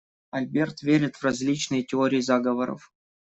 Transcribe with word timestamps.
Альберт 0.31 0.81
верит 0.81 1.15
в 1.15 1.23
различные 1.23 1.83
теории 1.83 2.21
заговоров. 2.21 2.91